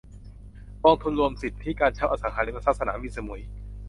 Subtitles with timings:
[0.83, 3.41] กองทุนรวมสิทธิการเช่าอสังหาริมทรัพย์สนามบินสมุย